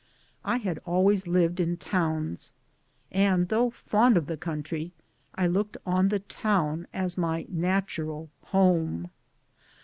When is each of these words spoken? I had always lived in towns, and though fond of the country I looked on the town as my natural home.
I 0.43 0.57
had 0.57 0.79
always 0.83 1.27
lived 1.27 1.59
in 1.59 1.77
towns, 1.77 2.53
and 3.11 3.49
though 3.49 3.69
fond 3.69 4.17
of 4.17 4.25
the 4.25 4.35
country 4.35 4.93
I 5.35 5.45
looked 5.45 5.77
on 5.85 6.07
the 6.07 6.17
town 6.21 6.87
as 6.91 7.19
my 7.19 7.45
natural 7.49 8.31
home. 8.45 9.11